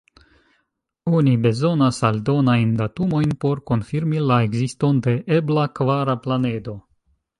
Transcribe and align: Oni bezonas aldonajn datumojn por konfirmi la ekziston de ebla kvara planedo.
Oni 1.17 1.33
bezonas 1.43 1.99
aldonajn 2.09 2.71
datumojn 2.79 3.35
por 3.45 3.61
konfirmi 3.73 4.25
la 4.33 4.41
ekziston 4.49 5.03
de 5.09 5.15
ebla 5.37 5.67
kvara 5.81 6.17
planedo. 6.25 6.77